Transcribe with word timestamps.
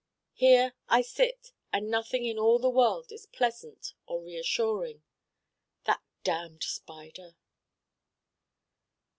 Here 0.33 0.73
I 0.89 1.03
sit 1.03 1.51
and 1.71 1.87
nothing 1.87 2.25
in 2.25 2.39
all 2.39 2.57
the 2.57 2.71
world 2.71 3.11
is 3.11 3.27
pleasant 3.27 3.93
or 4.07 4.23
reassuring. 4.23 5.03
That 5.83 6.01
damned 6.23 6.63
Spider. 6.63 7.35